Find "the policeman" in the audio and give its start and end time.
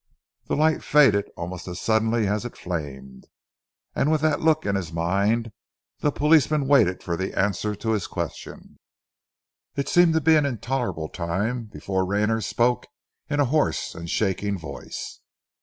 5.99-6.67